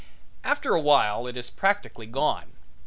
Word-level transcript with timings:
After 0.43 0.73
a 0.73 0.81
while 0.81 1.27
it 1.27 1.37
is 1.37 1.51
practically 1.51 2.07
gone. 2.07 2.53